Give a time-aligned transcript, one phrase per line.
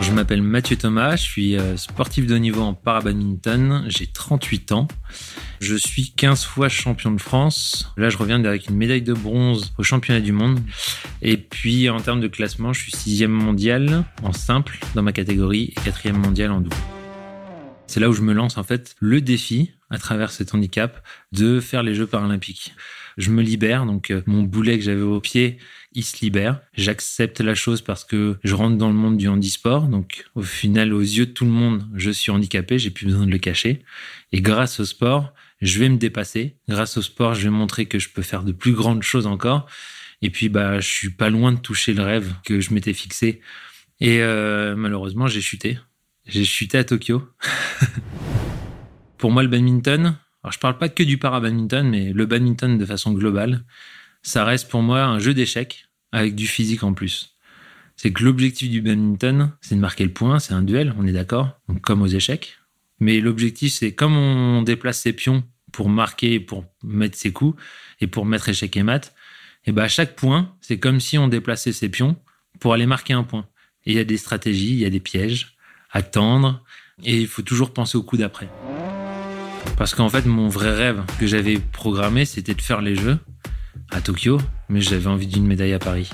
[0.00, 4.88] Je m'appelle Mathieu Thomas, je suis euh, sportif de niveau en parabadminton, j'ai 38 ans.
[5.60, 7.92] Je suis 15 fois champion de France.
[7.96, 10.60] Là, je reviens avec une médaille de bronze au championnat du monde.
[11.20, 15.74] Et puis, en termes de classement, je suis sixième mondial en simple dans ma catégorie
[15.76, 16.76] et quatrième mondial en double.
[17.90, 21.58] C'est là où je me lance en fait le défi à travers cet handicap de
[21.58, 22.72] faire les Jeux paralympiques.
[23.18, 25.58] Je me libère, donc euh, mon boulet que j'avais au pied,
[25.92, 26.60] il se libère.
[26.74, 29.88] J'accepte la chose parce que je rentre dans le monde du handisport.
[29.88, 33.26] Donc au final, aux yeux de tout le monde, je suis handicapé, j'ai plus besoin
[33.26, 33.82] de le cacher.
[34.30, 36.58] Et grâce au sport, je vais me dépasser.
[36.68, 39.66] Grâce au sport, je vais montrer que je peux faire de plus grandes choses encore.
[40.22, 43.40] Et puis bah, je suis pas loin de toucher le rêve que je m'étais fixé.
[43.98, 45.80] Et euh, malheureusement, j'ai chuté.
[46.26, 47.22] J'ai chuté à Tokyo.
[49.18, 52.86] Pour moi, le badminton, alors je parle pas que du para-badminton, mais le badminton de
[52.86, 53.64] façon globale,
[54.22, 57.36] ça reste pour moi un jeu d'échecs avec du physique en plus.
[57.96, 61.12] C'est que l'objectif du badminton, c'est de marquer le point, c'est un duel, on est
[61.12, 62.56] d'accord, comme aux échecs.
[62.98, 67.60] Mais l'objectif, c'est comme on déplace ses pions pour marquer, pour mettre ses coups
[68.00, 69.14] et pour mettre échec et mat,
[69.66, 72.16] et ben à chaque point, c'est comme si on déplaçait ses pions
[72.58, 73.46] pour aller marquer un point.
[73.84, 75.56] Et il y a des stratégies, il y a des pièges,
[75.92, 76.62] attendre,
[77.04, 78.48] et il faut toujours penser au coup d'après.
[79.76, 83.18] Parce qu'en fait, mon vrai rêve que j'avais programmé, c'était de faire les Jeux
[83.90, 86.10] à Tokyo, mais j'avais envie d'une médaille à Paris.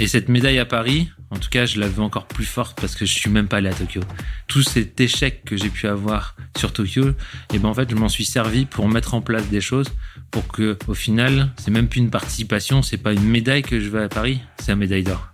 [0.00, 2.94] Et cette médaille à Paris, en tout cas, je la veux encore plus forte parce
[2.94, 4.00] que je suis même pas allé à Tokyo.
[4.46, 7.14] Tout cet échec que j'ai pu avoir sur Tokyo, et
[7.54, 9.88] eh ben en fait, je m'en suis servi pour mettre en place des choses
[10.30, 13.88] pour que, au final, c'est même plus une participation, c'est pas une médaille que je
[13.88, 15.32] veux à Paris, c'est une médaille d'or.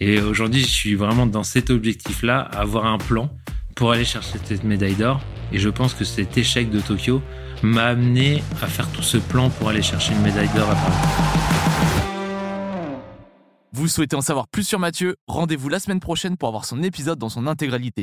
[0.00, 3.30] Et aujourd'hui, je suis vraiment dans cet objectif-là, avoir un plan
[3.76, 5.20] pour aller chercher cette médaille d'or.
[5.52, 7.22] Et je pense que cet échec de Tokyo
[7.62, 12.04] m'a amené à faire tout ce plan pour aller chercher une médaille d'or à Paris.
[13.72, 15.16] Vous souhaitez en savoir plus sur Mathieu?
[15.26, 18.02] Rendez-vous la semaine prochaine pour avoir son épisode dans son intégralité.